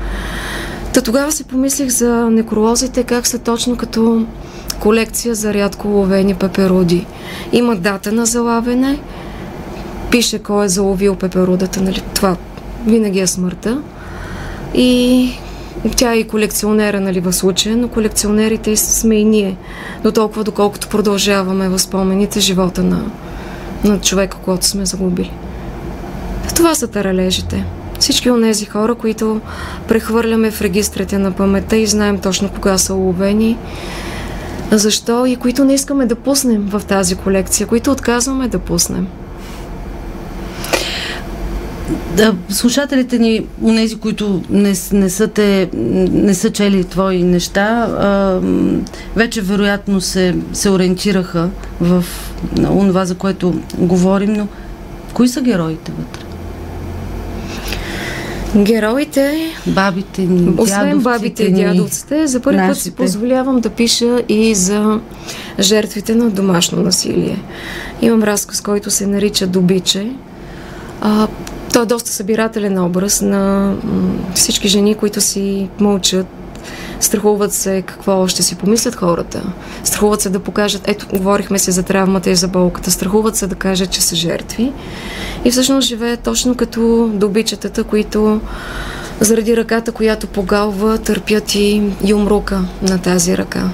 Та 0.93 1.01
тогава 1.01 1.31
си 1.31 1.43
помислих 1.43 1.89
за 1.89 2.29
некролозите, 2.29 3.03
как 3.03 3.27
са 3.27 3.39
точно 3.39 3.77
като 3.77 4.25
колекция 4.79 5.35
за 5.35 5.53
рядко 5.53 5.87
ловени 5.87 6.35
пеперуди. 6.35 7.05
Има 7.51 7.75
дата 7.75 8.11
на 8.11 8.25
залавяне, 8.25 8.99
пише 10.11 10.39
кой 10.39 10.65
е 10.65 10.69
заловил 10.69 11.15
пеперудата, 11.15 11.81
нали? 11.81 12.03
Това 12.13 12.35
винаги 12.85 13.19
е 13.19 13.27
смъртта. 13.27 13.81
И 14.73 15.29
тя 15.95 16.13
е 16.13 16.17
и 16.17 16.27
колекционера, 16.27 16.99
нали, 16.99 17.19
в 17.19 17.33
случая, 17.33 17.77
но 17.77 17.87
колекционерите 17.87 18.75
сме 18.75 19.15
и 19.15 19.25
ние, 19.25 19.57
до 20.03 20.11
толкова 20.11 20.43
доколкото 20.43 20.87
продължаваме 20.87 21.69
в 21.69 21.79
спомените 21.79 22.39
живота 22.39 22.83
на, 22.83 23.03
на 23.83 24.01
човека, 24.01 24.37
който 24.37 24.65
сме 24.65 24.85
загубили. 24.85 25.31
Това 26.55 26.75
са 26.75 26.87
таралежите. 26.87 27.65
Всички 27.99 28.31
от 28.31 28.41
тези 28.41 28.65
хора, 28.65 28.95
които 28.95 29.41
прехвърляме 29.87 30.51
в 30.51 30.61
регистрите 30.61 31.17
на 31.17 31.31
паметта 31.31 31.77
и 31.77 31.87
знаем 31.87 32.17
точно 32.19 32.49
кога 32.49 32.77
са 32.77 32.93
уловени, 32.93 33.57
защо 34.71 35.25
и 35.25 35.35
които 35.35 35.65
не 35.65 35.73
искаме 35.73 36.05
да 36.05 36.15
пуснем 36.15 36.61
в 36.69 36.81
тази 36.87 37.15
колекция, 37.15 37.67
които 37.67 37.91
отказваме 37.91 38.47
да 38.47 38.59
пуснем 38.59 39.07
да, 42.17 42.35
слушателите 42.49 43.19
ни, 43.19 43.45
нези, 43.61 43.95
които 43.95 44.41
не, 44.49 44.73
не, 44.93 45.09
са 45.09 45.27
те, 45.27 45.69
не 45.73 46.33
са 46.33 46.49
чели 46.49 46.83
твои 46.83 47.23
неща, 47.23 47.61
а, 47.63 48.39
вече 49.15 49.41
вероятно 49.41 50.01
се, 50.01 50.35
се 50.53 50.69
ориентираха 50.69 51.49
в 51.81 52.03
това, 52.55 53.05
за 53.05 53.15
което 53.15 53.61
говорим, 53.77 54.33
но 54.33 54.47
кои 55.13 55.27
са 55.27 55.41
героите 55.41 55.91
вътре? 55.91 56.23
Героите, 58.63 59.51
бабите 59.67 60.21
ни, 60.21 60.53
освен 60.57 60.99
бабите 60.99 61.43
и 61.43 61.53
дядовците, 61.53 62.27
за 62.27 62.39
първи 62.39 62.67
път 62.67 62.77
си 62.77 62.91
позволявам 62.91 63.59
да 63.59 63.69
пиша 63.69 64.21
и 64.29 64.55
за 64.55 64.99
жертвите 65.59 66.15
на 66.15 66.29
домашно 66.29 66.81
насилие. 66.81 67.37
Имам 68.01 68.23
разказ, 68.23 68.61
който 68.61 68.91
се 68.91 69.07
нарича 69.07 69.47
Добиче. 69.47 70.11
А, 71.01 71.27
той 71.73 71.83
е 71.83 71.85
доста 71.85 72.11
събирателен 72.11 72.79
образ 72.79 73.21
на 73.21 73.73
всички 74.35 74.67
жени, 74.67 74.95
които 74.95 75.21
си 75.21 75.69
мълчат, 75.79 76.27
страхуват 76.99 77.53
се 77.53 77.81
какво 77.81 78.27
ще 78.27 78.43
си 78.43 78.55
помислят 78.55 78.95
хората, 78.95 79.43
страхуват 79.83 80.21
се 80.21 80.29
да 80.29 80.39
покажат, 80.39 80.81
ето, 80.85 81.07
говорихме 81.13 81.59
се 81.59 81.71
за 81.71 81.83
травмата 81.83 82.29
и 82.29 82.35
за 82.35 82.47
болката, 82.47 82.91
страхуват 82.91 83.35
се 83.35 83.47
да 83.47 83.55
кажат, 83.55 83.91
че 83.91 84.01
са 84.01 84.15
жертви 84.15 84.71
и 85.45 85.51
всъщност 85.51 85.87
живеят 85.87 86.19
точно 86.19 86.55
като 86.55 87.09
добичетата, 87.13 87.83
които 87.83 88.41
заради 89.19 89.57
ръката, 89.57 89.91
която 89.91 90.27
погалва, 90.27 90.97
търпят 90.97 91.55
и, 91.55 91.81
и 92.05 92.13
умрука 92.13 92.65
на 92.81 93.01
тази 93.01 93.37
ръка. 93.37 93.69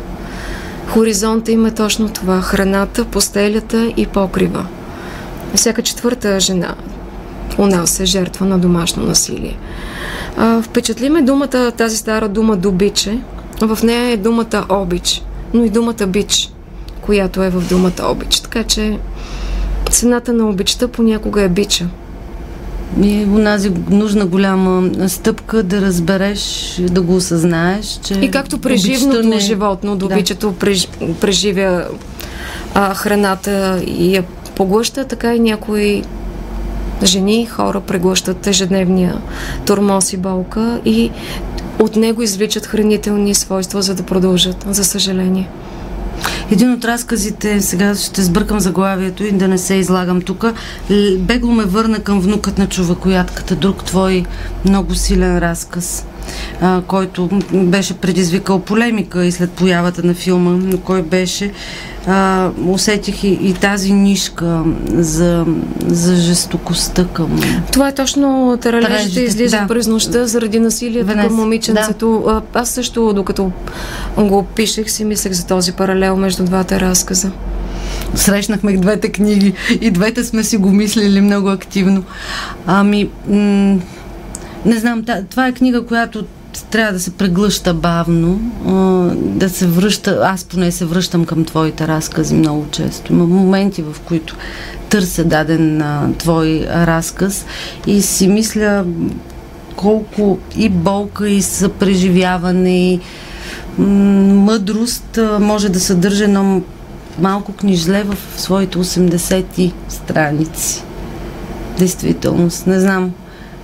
Хоризонта 0.88 1.52
им 1.52 1.66
е 1.66 1.72
точно 1.72 2.10
това– 2.10 2.42
храната, 2.42 3.06
постелята 3.06 3.94
и 3.98 4.08
покрива. 4.08 4.66
Всяка 5.56 5.82
четвърта 5.82 6.40
жена 6.40 6.76
у 7.58 7.66
нас 7.66 8.00
е 8.00 8.06
жертва 8.06 8.46
на 8.46 8.60
домашно 8.60 9.04
насилие. 9.04 9.58
А, 10.38 10.62
впечатли 10.62 11.10
ме 11.10 11.22
думата, 11.22 11.72
тази 11.78 11.98
стара 11.98 12.30
дума 12.30 12.58
добиче. 12.58 13.20
В 13.62 13.80
нея 13.84 14.12
е 14.12 14.18
думата 14.18 14.66
обич, 14.70 15.22
но 15.54 15.64
и 15.64 15.70
думата 15.70 16.08
бич, 16.08 16.50
която 17.02 17.44
е 17.44 17.50
в 17.50 17.70
думата 17.70 18.12
обич. 18.12 18.40
Така 18.40 18.64
че 18.64 18.98
цената 19.90 20.34
на 20.34 20.50
обичта 20.50 20.88
понякога 20.88 21.42
е 21.42 21.50
бича. 21.50 21.88
И 23.04 23.26
унази 23.26 23.72
нужна 23.90 24.26
голяма 24.26 24.90
стъпка 25.10 25.64
да 25.64 25.82
разбереш, 25.82 26.76
да 26.92 27.02
го 27.02 27.16
осъзнаеш, 27.16 28.00
че... 28.04 28.14
И 28.14 28.32
както 28.32 28.58
преживното 28.58 29.28
не... 29.28 29.40
животно, 29.40 29.96
добичето 29.96 30.50
да. 30.50 30.58
преж... 30.58 30.88
преживя 31.22 31.88
а, 32.74 32.94
храната 32.94 33.82
и 33.88 34.16
я 34.16 34.24
поглъща, 34.56 35.06
така 35.06 35.36
и 35.36 35.40
някой 35.40 36.04
жени, 37.06 37.46
хора 37.46 37.80
преглъщат 37.80 38.48
ежедневния 38.48 39.22
тормоз 39.66 40.14
и 40.14 40.18
болка 40.18 40.82
и 40.86 41.12
от 41.80 41.96
него 41.96 42.22
извличат 42.22 42.66
хранителни 42.66 43.36
свойства, 43.36 43.82
за 43.82 43.96
да 43.96 44.04
продължат, 44.04 44.66
за 44.70 44.84
съжаление. 44.84 45.50
Един 46.52 46.74
от 46.74 46.86
разказите, 46.86 47.62
сега 47.62 47.96
ще 47.96 48.22
сбъркам 48.22 48.60
заглавието 48.60 49.24
и 49.24 49.32
да 49.32 49.48
не 49.48 49.58
се 49.58 49.76
излагам 49.76 50.22
тук, 50.22 50.46
бегло 51.20 51.52
ме 51.52 51.66
върна 51.66 52.00
към 52.00 52.22
внукът 52.22 52.58
на 52.58 52.68
човекоятката, 52.68 53.56
друг 53.56 53.84
твой 53.84 54.26
много 54.66 54.96
силен 54.96 55.38
разказ 55.38 56.06
а, 56.62 56.82
който 56.82 57.30
беше 57.54 57.94
предизвикал 57.94 58.60
полемика 58.60 59.26
и 59.26 59.32
след 59.32 59.52
появата 59.52 60.08
на 60.08 60.14
филма, 60.14 60.52
но 60.52 60.78
кой 60.78 61.02
беше, 61.02 61.52
а, 62.08 62.50
усетих 62.68 63.24
и, 63.24 63.28
и 63.28 63.54
тази 63.54 63.94
нишка 63.94 64.64
за, 64.94 65.46
за 65.88 66.16
жестокостта 66.16 67.08
към... 67.14 67.42
Това 67.72 67.88
е 67.88 67.96
точно 67.96 68.58
таралежите 68.62 69.22
излизат 69.22 69.62
да. 69.62 69.68
през 69.68 69.88
нощта 69.88 70.28
заради 70.28 70.60
насилието 70.60 71.08
Венес. 71.08 71.28
към 71.28 71.36
момиченцето. 71.36 72.24
Да. 72.26 72.42
Аз 72.54 72.70
също, 72.70 73.14
докато 73.14 73.52
го 74.18 74.44
пишех, 74.44 74.92
си 74.92 75.06
мислех 75.06 75.34
за 75.34 75.48
този 75.48 75.72
паралел 75.72 76.16
между 76.16 76.44
двата 76.44 76.80
разказа. 76.80 77.32
Срещнахме 78.16 78.78
двете 78.78 79.12
книги 79.12 79.54
и 79.82 79.92
двете 79.92 80.24
сме 80.24 80.44
си 80.44 80.58
го 80.58 80.70
мислили 80.70 81.22
много 81.22 81.50
активно. 81.50 82.04
Ами, 82.66 83.10
м- 83.28 83.80
не 84.66 84.78
знам, 84.78 85.04
това 85.30 85.48
е 85.48 85.54
книга, 85.54 85.86
която 85.86 86.26
трябва 86.72 86.94
да 86.94 87.00
се 87.00 87.12
преглъща 87.12 87.74
бавно, 87.74 88.40
да 89.14 89.50
се 89.50 89.68
връща, 89.68 90.20
аз 90.24 90.44
поне 90.44 90.72
се 90.72 90.86
връщам 90.86 91.26
към 91.26 91.46
твоите 91.46 91.88
разкази 91.88 92.36
много 92.36 92.66
често. 92.72 93.14
Има 93.14 93.26
моменти, 93.26 93.82
в 93.82 93.96
които 94.06 94.36
търся 94.90 95.24
даден 95.24 95.82
а, 95.82 96.10
твой 96.18 96.66
разказ 96.70 97.46
и 97.88 98.02
си 98.02 98.28
мисля 98.28 98.86
колко 99.76 100.38
и 100.58 100.70
болка, 100.70 101.30
и 101.30 101.42
съпреживяване, 101.42 102.94
и 102.94 103.00
мъдрост 103.78 105.20
може 105.40 105.70
да 105.70 105.80
съдържа 105.80 106.24
едно 106.24 106.62
малко 107.20 107.54
книжле 107.54 108.04
в 108.04 108.18
своите 108.38 108.78
80 108.78 109.72
страници. 109.90 110.84
Действителност. 111.78 112.68
Не 112.68 112.80
знам 112.80 113.12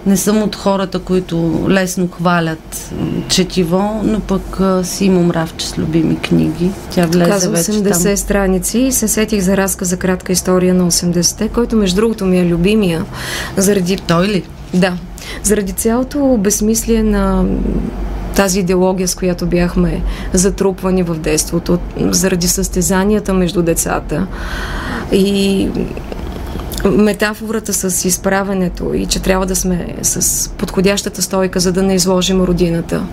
не 0.06 0.18
съм 0.18 0.44
от 0.44 0.56
хората, 0.56 1.00
които 1.00 1.66
лесно 1.70 2.08
хвалят 2.08 2.94
четиво, 3.28 4.02
но 4.04 4.20
пък 4.20 4.60
а, 4.60 4.84
си 4.84 5.06
имам 5.06 5.32
равче 5.32 5.68
с 5.68 5.78
любими 5.78 6.16
книги. 6.16 6.72
Тя 6.92 7.06
влезе 7.06 7.32
Каза 7.32 7.52
80 7.52 8.04
там. 8.04 8.18
страници 8.18 8.80
и 8.80 8.92
се 8.92 9.08
сетих 9.08 9.42
за 9.42 9.58
разказ 9.58 9.88
за 9.88 9.98
кратка 9.98 10.32
история 10.32 10.74
на 10.74 10.92
80-те, 10.92 11.48
който 11.48 11.76
между 11.76 11.96
другото 11.96 12.26
ми 12.26 12.40
е 12.40 12.46
любимия. 12.46 13.06
Заради... 13.58 13.98
Той 13.98 14.28
ли? 14.28 14.44
Да. 14.74 14.98
Заради 15.44 15.72
цялото 15.72 16.38
безсмислие 16.40 17.04
на 17.04 17.46
тази 18.36 18.60
идеология, 18.60 19.08
с 19.08 19.16
която 19.16 19.46
бяхме 19.46 20.02
затрупвани 20.34 21.04
в 21.04 21.16
детството, 21.16 21.80
заради 22.00 22.48
състезанията 22.48 23.34
между 23.34 23.62
децата. 23.62 24.28
И 25.12 25.70
метафората 26.92 27.74
с 27.74 28.06
изправенето 28.06 28.94
и 28.94 29.06
че 29.06 29.22
трябва 29.22 29.46
да 29.46 29.56
сме 29.56 29.96
с 30.02 30.50
подходящата 30.50 31.22
стойка, 31.22 31.60
за 31.60 31.72
да 31.72 31.84
не 31.84 31.96
изложим 31.96 32.42
родината. 32.42 33.04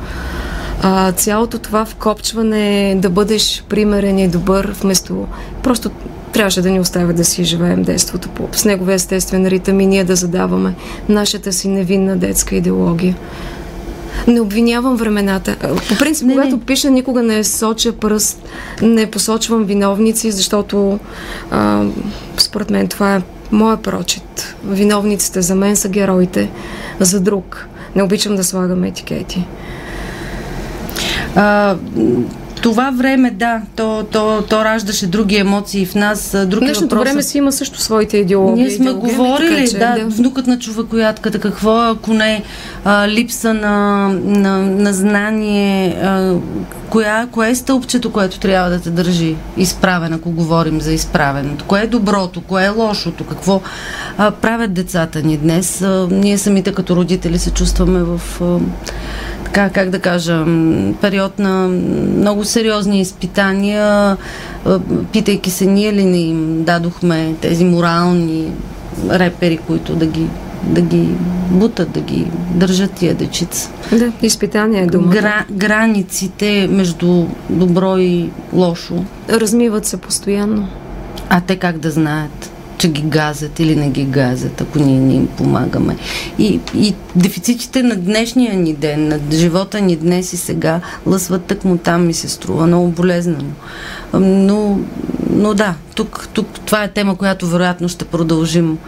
А, 0.83 1.13
цялото 1.13 1.59
това 1.59 1.85
вкопчване 1.85 2.95
да 2.99 3.11
бъдеш 3.11 3.65
примерен 3.69 4.19
и 4.19 4.29
добър, 4.29 4.75
вместо 4.81 5.27
просто 5.63 5.91
трябваше 6.33 6.63
да 6.63 6.71
ни 6.71 6.81
оставя 6.81 7.13
да 7.13 7.25
си 7.25 7.45
живеем 7.45 7.83
детството 7.83 8.29
по, 8.29 8.49
с 8.53 8.65
неговия 8.65 8.95
естествен 8.95 9.47
ритъм 9.47 9.81
и 9.81 9.87
ние 9.87 10.05
да 10.05 10.17
задаваме 10.17 10.75
нашата 11.09 11.53
си 11.53 11.69
невинна 11.69 12.17
детска 12.17 12.57
идеология. 12.57 13.17
Не 14.27 14.41
обвинявам 14.41 14.97
времената. 14.97 15.57
По 15.89 15.99
принцип, 15.99 16.27
не, 16.27 16.35
когато 16.35 16.57
не. 16.57 16.63
пиша, 16.63 16.91
никога 16.91 17.23
не 17.23 17.45
соча 17.45 17.93
пръст, 17.93 18.43
не 18.83 19.11
посочвам 19.11 19.65
виновници, 19.65 20.31
защото 20.31 20.99
а, 21.51 21.85
според 22.37 22.71
мен 22.71 22.89
това 22.89 23.17
е 23.17 23.23
моя 23.53 23.77
прочит. 23.77 24.57
Виновниците 24.65 25.43
за 25.43 25.55
мен 25.55 25.77
са 25.77 25.89
героите, 25.89 26.51
за 27.01 27.21
друг. 27.21 27.69
Не 27.97 28.03
обичам 28.03 28.37
да 28.37 28.45
слагам 28.45 28.85
етикети. 28.85 29.47
А, 31.35 31.77
това 32.63 32.91
време, 32.91 33.31
да, 33.31 33.63
то, 33.77 34.07
то, 34.13 34.43
то 34.49 34.65
раждаше 34.65 35.07
други 35.07 35.37
емоции 35.37 35.87
в 35.87 35.95
нас. 35.95 36.37
Други 36.47 36.67
Днешното 36.67 36.95
въпроса... 36.95 37.13
време 37.13 37.23
си 37.23 37.39
има 37.39 37.53
също 37.53 37.81
своите 37.81 38.17
идеологии. 38.17 38.63
Ние 38.65 38.71
сме 38.71 38.85
идеология, 38.85 39.17
говорили, 39.17 39.57
така, 39.57 39.71
че, 39.71 39.79
да, 39.79 40.05
да, 40.05 40.07
внукът 40.07 40.47
на 40.47 40.59
човекоятката, 40.59 41.39
какво 41.39 41.81
ако 41.81 42.13
не 42.13 42.43
а, 42.85 43.09
липса 43.09 43.55
на, 43.55 44.09
на, 44.25 44.59
на 44.63 44.93
знание, 44.93 45.99
а, 46.03 46.35
коя, 46.89 47.27
кое 47.31 47.51
е 47.51 47.55
стълбчето, 47.55 48.13
което 48.13 48.41
трябва 48.41 48.71
да 48.71 48.81
те 48.81 48.91
държи 48.91 49.37
изправен, 49.57 50.13
ако 50.13 50.31
говорим 50.31 50.81
за 50.81 50.93
изправеното? 50.93 51.65
Кое 51.65 51.81
е 51.81 51.87
доброто, 51.87 52.41
кое 52.41 52.65
е 52.65 52.69
лошото, 52.69 53.25
какво 53.25 53.61
а, 54.19 54.31
правят 54.31 54.73
децата 54.73 55.23
ни 55.23 55.37
днес? 55.37 55.83
А, 55.83 56.09
ние 56.11 56.39
самите 56.39 56.73
като 56.73 56.97
родители 56.97 57.39
се 57.39 57.51
чувстваме 57.51 58.03
в... 58.03 58.21
А, 58.41 58.59
така, 59.45 59.71
как 59.71 59.91
да 59.91 59.99
кажа, 59.99 60.45
период 61.01 61.39
на 61.39 61.69
много 62.17 62.45
сериозни 62.45 63.01
изпитания, 63.01 64.17
питайки 65.13 65.51
се 65.51 65.67
ние 65.67 65.93
ли 65.93 66.05
не 66.05 66.19
им 66.19 66.65
дадохме 66.65 67.35
тези 67.41 67.65
морални 67.65 68.53
репери, 69.11 69.57
които 69.57 69.95
да 69.95 70.07
ги 70.07 70.27
да 70.63 70.81
ги 70.81 71.09
бутат, 71.51 71.93
да 71.93 72.01
ги 72.01 72.27
държат 72.55 72.93
тия 72.93 73.15
дечица. 73.15 73.71
Да, 73.93 74.13
изпитание 74.23 74.83
е 74.83 74.87
дума. 74.87 75.09
Гра, 75.09 75.45
границите 75.51 76.69
между 76.71 77.27
добро 77.51 77.99
и 77.99 78.31
лошо. 78.53 79.05
Размиват 79.29 79.87
се 79.87 79.97
постоянно. 79.97 80.69
А 81.29 81.41
те 81.41 81.57
как 81.57 81.79
да 81.79 81.91
знаят? 81.91 82.52
Че 82.83 82.89
ги 82.89 83.03
газят 83.03 83.61
или 83.61 83.77
не 83.77 83.91
ги 83.91 84.05
газят, 84.05 84.61
ако 84.61 84.79
ние 84.79 85.01
не 85.01 85.15
им 85.15 85.27
помагаме. 85.27 85.97
И, 86.39 86.61
и 86.75 86.95
дефицитите 87.17 87.83
на 87.83 87.97
днешния 87.97 88.55
ни 88.55 88.73
ден, 88.73 89.09
на 89.09 89.19
живота 89.33 89.81
ни 89.81 89.97
днес 89.97 90.33
и 90.33 90.37
сега, 90.37 90.81
лъсват 91.07 91.45
тъкмо 91.45 91.79
там 91.79 92.07
ми 92.07 92.15
се 92.15 92.29
струва 92.29 92.67
много 92.67 92.89
болезнено. 92.89 93.51
Но, 94.15 94.79
но 95.33 95.55
да, 95.55 95.75
тук, 95.95 96.29
тук 96.33 96.47
това 96.67 96.85
е 96.85 96.89
тема, 96.89 97.17
която 97.17 97.47
вероятно 97.47 97.89
ще 97.89 98.05
продължим 98.05 98.79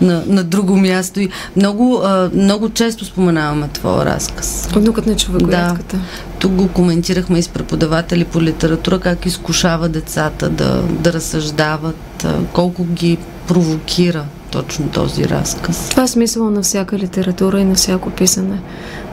на, 0.00 0.22
на 0.26 0.44
друго 0.44 0.76
място. 0.76 1.20
И 1.20 1.28
много, 1.56 2.02
много 2.34 2.68
често 2.70 3.04
споменаваме 3.04 3.68
твоя 3.68 4.04
разказ. 4.04 4.68
Внукът 4.72 5.06
на 5.06 5.16
човекоятката. 5.16 5.96
Да, 5.96 6.02
тук 6.38 6.52
го 6.52 6.68
коментирахме 6.68 7.38
и 7.38 7.42
с 7.42 7.48
преподаватели 7.48 8.24
по 8.24 8.42
литература, 8.42 8.98
как 8.98 9.26
изкушава 9.26 9.88
децата 9.88 10.48
да, 10.48 10.82
да 10.82 11.12
разсъждават, 11.12 12.26
колко 12.52 12.84
ги 12.84 13.18
провокира 13.46 14.24
точно 14.50 14.88
този 14.88 15.28
разказ. 15.28 15.88
Това 15.90 16.02
е 16.02 16.08
смисъл 16.08 16.50
на 16.50 16.62
всяка 16.62 16.98
литература 16.98 17.60
и 17.60 17.64
на 17.64 17.74
всяко 17.74 18.10
писане. 18.10 18.60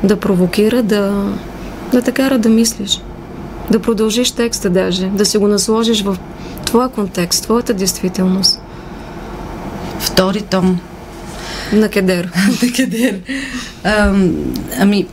Да 0.03 0.19
провокира, 0.19 0.83
да, 0.83 1.33
да 1.91 2.01
те 2.01 2.11
кара 2.11 2.39
да 2.39 2.49
мислиш. 2.49 3.01
Да 3.71 3.79
продължиш 3.79 4.31
текста 4.31 4.69
даже, 4.69 5.05
да 5.07 5.25
си 5.25 5.37
го 5.37 5.47
насложиш 5.47 6.03
в 6.03 6.17
твоя 6.73 6.89
контекст, 6.89 7.43
твоята 7.43 7.73
действителност. 7.73 8.61
Втори 9.99 10.41
том. 10.41 10.79
На 11.73 11.89
кедер. 11.89 12.31
На 12.63 12.71
кедер. 12.71 13.19
Ам, 13.83 14.35
ами, 14.79 15.07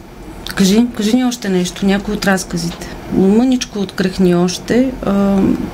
кажи, 0.55 0.87
кажи 0.97 1.17
ни 1.17 1.25
още 1.25 1.49
нещо, 1.49 1.87
някой 1.87 2.15
от 2.15 2.27
разказите. 2.27 2.89
Мъничко 3.13 3.79
откръхни 3.79 4.35
още. 4.35 4.93
Ам, 5.07 5.69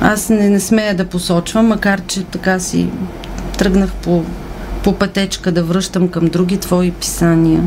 аз 0.00 0.28
не, 0.28 0.50
не 0.50 0.60
смея 0.60 0.96
да 0.96 1.04
посочвам, 1.04 1.66
макар 1.66 2.00
че 2.06 2.24
така 2.24 2.58
си 2.58 2.88
тръгнах 3.58 3.92
по, 3.92 4.22
по 4.84 4.92
пътечка 4.92 5.52
да 5.52 5.62
връщам 5.62 6.08
към 6.08 6.26
други 6.26 6.58
твои 6.58 6.90
писания. 6.90 7.62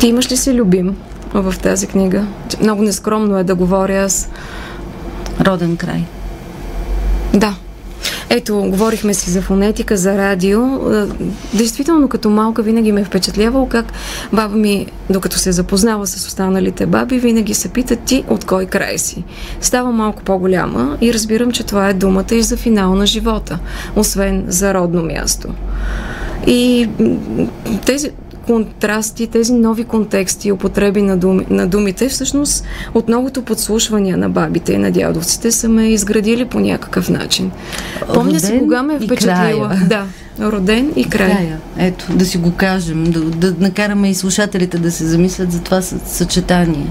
Ти 0.00 0.06
имаш 0.06 0.32
ли 0.32 0.36
си 0.36 0.54
любим 0.54 0.96
в 1.32 1.54
тази 1.62 1.86
книга? 1.86 2.26
Много 2.60 2.82
нескромно 2.82 3.38
е 3.38 3.44
да 3.44 3.54
говоря 3.54 4.04
аз. 4.04 4.28
Роден 5.40 5.76
край. 5.76 6.04
Да. 7.34 7.54
Ето, 8.30 8.56
говорихме 8.56 9.14
си 9.14 9.30
за 9.30 9.42
фонетика, 9.42 9.96
за 9.96 10.18
радио. 10.18 10.60
Е, 10.94 11.06
действително, 11.54 12.08
като 12.08 12.30
малка 12.30 12.62
винаги 12.62 12.92
ме 12.92 13.00
е 13.00 13.04
впечатлявало 13.04 13.68
как 13.68 13.92
баба 14.32 14.56
ми, 14.56 14.86
докато 15.10 15.38
се 15.38 15.52
запознава 15.52 16.06
с 16.06 16.26
останалите 16.26 16.86
баби, 16.86 17.18
винаги 17.18 17.54
се 17.54 17.68
пита 17.68 17.96
ти 17.96 18.24
от 18.28 18.44
кой 18.44 18.66
край 18.66 18.98
си. 18.98 19.24
Става 19.60 19.92
малко 19.92 20.22
по-голяма 20.22 20.96
и 21.00 21.14
разбирам, 21.14 21.52
че 21.52 21.64
това 21.64 21.88
е 21.88 21.94
думата 21.94 22.32
и 22.32 22.42
за 22.42 22.56
финал 22.56 22.94
на 22.94 23.06
живота, 23.06 23.58
освен 23.96 24.44
за 24.48 24.74
родно 24.74 25.02
място. 25.02 25.48
И 26.46 26.88
тези, 27.86 28.10
контрасти, 28.46 29.26
тези 29.26 29.52
нови 29.52 29.84
контексти 29.84 30.48
и 30.48 30.52
употреби 30.52 31.02
на, 31.02 31.16
думи, 31.16 31.46
на 31.50 31.66
думите, 31.66 32.08
всъщност 32.08 32.64
от 32.94 33.08
многото 33.08 33.42
подслушвания 33.42 34.16
на 34.16 34.28
бабите 34.28 34.72
и 34.72 34.78
на 34.78 34.90
дядовците 34.90 35.50
са 35.50 35.68
ме 35.68 35.88
изградили 35.88 36.44
по 36.44 36.60
някакъв 36.60 37.10
начин. 37.10 37.50
Помня 38.14 38.40
си 38.40 38.58
кога 38.58 38.82
ме 38.82 38.94
е 38.94 39.00
впечатлила. 39.00 39.76
Да, 39.88 40.06
роден 40.40 40.92
и 40.96 41.04
край. 41.04 41.28
края. 41.28 41.58
Ето, 41.78 42.12
да 42.12 42.24
си 42.24 42.38
го 42.38 42.52
кажем, 42.52 43.04
да, 43.04 43.20
да 43.20 43.54
накараме 43.58 44.10
и 44.10 44.14
слушателите 44.14 44.78
да 44.78 44.90
се 44.90 45.06
замислят 45.06 45.52
за 45.52 45.60
това 45.60 45.82
съчетание. 45.82 46.86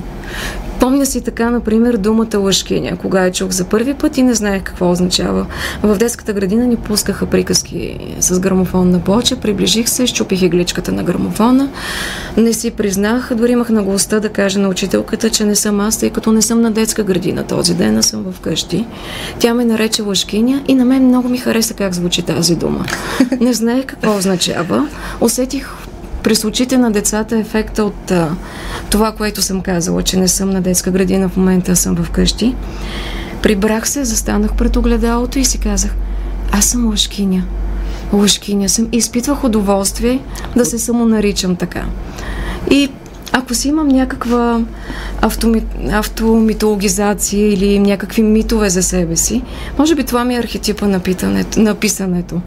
Помня 0.84 1.06
си 1.06 1.22
така, 1.22 1.50
например, 1.50 1.98
думата 1.98 2.38
лъжкиня, 2.38 2.98
кога 2.98 3.24
я 3.24 3.32
чух 3.32 3.52
за 3.52 3.63
първи 3.63 3.93
път 3.93 4.17
и 4.17 4.24
не 4.24 4.34
знаех 4.34 4.63
какво 4.63 4.91
означава. 4.91 5.46
В 5.84 5.98
детската 5.98 6.34
градина 6.34 6.65
ни 6.65 6.76
пускаха 6.76 7.26
приказки 7.26 7.98
с 8.19 8.39
грамофонна 8.39 9.00
плоча, 9.00 9.36
приближих 9.36 9.89
се, 9.89 10.08
щупих 10.08 10.41
игличката 10.41 10.91
на 10.91 11.04
грамофона, 11.04 11.69
не 12.38 12.54
си 12.54 12.72
признах, 12.72 13.32
дори 13.36 13.52
имах 13.52 13.69
наглостта 13.69 14.19
да 14.19 14.30
кажа 14.30 14.60
на 14.60 14.69
учителката, 14.69 15.30
че 15.30 15.46
не 15.46 15.56
съм 15.56 15.80
аз, 15.80 15.98
тъй 16.00 16.10
като 16.10 16.32
не 16.32 16.41
съм 16.41 16.62
на 16.62 16.72
детска 16.72 17.04
градина 17.04 17.43
този 17.43 17.74
ден, 17.74 17.98
а 17.98 18.04
съм 18.04 18.26
вкъщи. 18.32 18.86
Тя 19.39 19.54
ме 19.54 19.65
нарече 19.65 20.02
лъжкиня 20.02 20.63
и 20.67 20.76
на 20.76 20.86
мен 20.86 21.08
много 21.08 21.30
ми 21.30 21.38
хареса 21.38 21.74
как 21.74 21.93
звучи 21.93 22.22
тази 22.22 22.56
дума. 22.56 22.86
Не 23.41 23.54
знаех 23.54 23.86
какво 23.86 24.17
означава. 24.17 24.88
Усетих 25.22 25.69
през 26.23 26.45
очите 26.45 26.77
на 26.77 26.91
децата 26.91 27.38
ефекта 27.38 27.83
от 27.83 28.12
а, 28.12 28.36
това, 28.89 29.12
което 29.12 29.41
съм 29.41 29.62
казала, 29.62 30.03
че 30.03 30.17
не 30.17 30.27
съм 30.27 30.49
на 30.49 30.62
детска 30.62 30.91
градина 30.91 31.29
в 31.29 31.38
момента, 31.38 31.75
съм 31.75 31.95
вкъщи. 31.95 32.55
Прибрах 33.41 33.89
се, 33.89 34.05
застанах 34.05 34.53
пред 34.53 34.75
огледалото 34.75 35.39
и 35.39 35.45
си 35.45 35.57
казах, 35.57 35.95
аз 36.51 36.65
съм 36.65 36.88
лъжкиня. 36.88 37.43
Лъжкиня 38.13 38.69
съм. 38.69 38.88
Изпитвах 38.91 39.43
удоволствие 39.43 40.19
да 40.55 40.65
се 40.65 40.79
самонаричам 40.79 41.55
така. 41.55 41.86
И 42.71 42.89
ако 43.31 43.53
си 43.53 43.67
имам 43.67 43.88
някаква 43.88 44.62
автоми... 45.21 45.63
автомитологизация 45.91 47.53
или 47.53 47.79
някакви 47.79 48.23
митове 48.23 48.69
за 48.69 48.83
себе 48.83 49.15
си, 49.15 49.41
може 49.79 49.95
би 49.95 50.03
това 50.03 50.25
ми 50.25 50.36
е 50.36 50.39
архетипа 50.39 50.88
на, 50.88 50.99
питането, 50.99 51.59
на 51.59 51.75
писането 51.75 52.41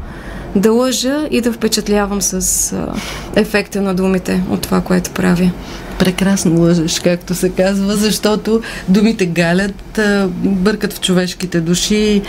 да 0.56 0.72
лъжа 0.72 1.28
и 1.30 1.40
да 1.40 1.52
впечатлявам 1.52 2.22
с 2.22 2.72
а, 2.72 2.94
ефекта 3.36 3.80
на 3.80 3.94
думите 3.94 4.42
от 4.50 4.60
това, 4.60 4.80
което 4.80 5.10
правя. 5.10 5.50
Прекрасно 5.98 6.60
лъжеш, 6.60 7.00
както 7.00 7.34
се 7.34 7.48
казва, 7.50 7.96
защото 7.96 8.62
думите 8.88 9.26
галят, 9.26 10.00
бъркат 10.34 10.92
в 10.92 11.00
човешките 11.00 11.60
души, 11.60 12.22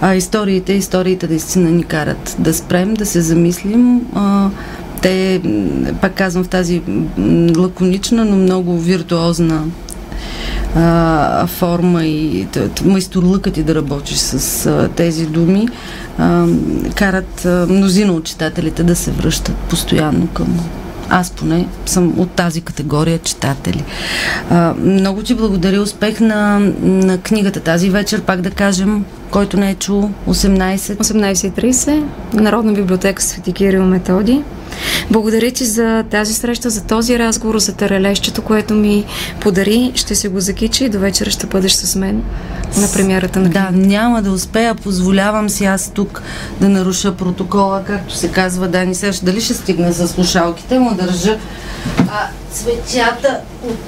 а 0.00 0.14
историите, 0.14 0.72
историите 0.72 1.28
наистина 1.28 1.70
ни 1.70 1.84
карат 1.84 2.36
да 2.38 2.54
спрем, 2.54 2.94
да 2.94 3.06
се 3.06 3.20
замислим. 3.20 4.00
А, 4.14 4.50
те, 5.02 5.40
пак 6.00 6.14
казвам, 6.14 6.44
в 6.44 6.48
тази 6.48 6.82
лаконична, 7.56 8.24
но 8.24 8.36
много 8.36 8.78
виртуозна 8.78 9.64
а, 10.76 11.46
форма 11.46 12.04
и 12.04 12.46
майсторлъкът 12.84 13.54
ти 13.54 13.62
да 13.62 13.74
работиш 13.74 14.16
с 14.16 14.66
а, 14.66 14.88
тези 14.88 15.26
думи, 15.26 15.68
а, 16.18 16.46
карат 16.94 17.44
а, 17.44 17.66
мнозина 17.68 18.12
от 18.12 18.24
читателите 18.24 18.82
да 18.82 18.96
се 18.96 19.10
връщат 19.10 19.56
постоянно 19.56 20.26
към, 20.26 20.60
Аз 21.08 21.30
поне 21.30 21.68
съм 21.86 22.20
от 22.20 22.30
тази 22.30 22.60
категория 22.60 23.18
читатели. 23.18 23.84
А, 24.50 24.74
много 24.74 25.22
ти 25.22 25.34
благодаря. 25.34 25.80
Успех 25.80 26.20
на, 26.20 26.58
на 26.82 27.18
книгата 27.18 27.60
тази 27.60 27.90
вечер. 27.90 28.20
Пак 28.20 28.40
да 28.40 28.50
кажем, 28.50 29.04
който 29.30 29.56
не 29.56 29.70
е 29.70 29.74
чул, 29.74 30.10
18. 30.28 30.76
18.30. 30.76 32.04
Народна 32.34 32.72
библиотека 32.72 33.22
Свети 33.22 33.52
Кирил 33.52 33.84
Методи. 33.84 34.42
Благодаря 35.10 35.50
ти 35.50 35.64
за 35.64 36.04
тази 36.10 36.34
среща, 36.34 36.70
за 36.70 36.84
този 36.84 37.18
разговор, 37.18 37.58
за 37.58 37.72
тарелещето, 37.72 38.42
което 38.42 38.74
ми 38.74 39.04
подари. 39.40 39.92
Ще 39.94 40.14
се 40.14 40.28
го 40.28 40.40
закича 40.40 40.84
и 40.84 40.88
до 40.88 40.98
вечера 40.98 41.30
ще 41.30 41.46
бъдеш 41.46 41.72
с 41.72 41.96
мен 41.96 42.22
на 42.76 42.92
премиерата 42.92 43.40
на 43.40 43.48
Да, 43.48 43.68
няма 43.72 44.22
да 44.22 44.30
успея. 44.30 44.74
Позволявам 44.74 45.50
си 45.50 45.64
аз 45.64 45.90
тук 45.90 46.22
да 46.60 46.68
наруша 46.68 47.16
протокола, 47.16 47.82
както 47.86 48.14
се 48.14 48.28
казва 48.28 48.68
Дани. 48.68 48.94
Сега 48.94 49.12
дали 49.22 49.40
ще 49.40 49.54
стигна 49.54 49.92
за 49.92 50.08
слушалките, 50.08 50.78
му 50.78 50.94
държа 50.94 51.38
а, 51.98 52.28
цветята 52.50 53.40
от 53.62 53.78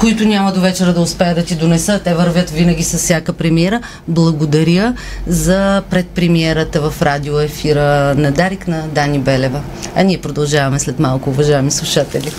които 0.00 0.24
няма 0.24 0.52
до 0.52 0.60
вечера 0.60 0.92
да 0.92 1.00
успея 1.00 1.34
да 1.34 1.44
ти 1.44 1.54
донеса. 1.54 2.00
Те 2.04 2.14
вървят 2.14 2.50
винаги 2.50 2.84
с 2.84 2.98
всяка 2.98 3.32
премиера. 3.32 3.80
Благодаря 4.08 4.94
за 5.26 5.82
предпремиерата 5.90 6.90
в 6.90 7.02
радиоефира 7.02 8.14
на 8.14 8.32
Дарик 8.32 8.68
на 8.68 8.88
Дани 8.88 9.18
Белева. 9.18 9.60
А 9.96 10.02
ние 10.02 10.20
продължаваме 10.20 10.78
след 10.78 10.98
малко, 10.98 11.30
уважаеми 11.30 11.70
слушатели. 11.70 12.32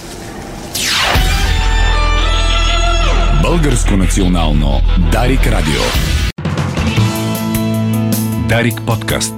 Българско 3.42 3.98
национално 3.98 4.82
Дарик 5.12 5.48
Радио 5.48 5.82
Дарик 8.50 8.82
подкаст. 8.88 9.34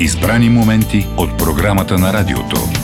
Избрани 0.00 0.48
моменти 0.48 1.06
от 1.16 1.38
програмата 1.38 1.98
на 1.98 2.12
радиото. 2.12 2.81